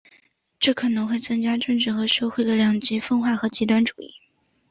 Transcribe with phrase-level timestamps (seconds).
[0.59, 4.11] 这可能会增加政治和社会的两极分化和极端主义。